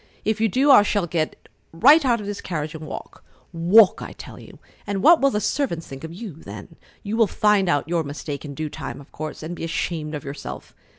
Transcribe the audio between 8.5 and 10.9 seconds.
due time, of course, and be ashamed of yourself.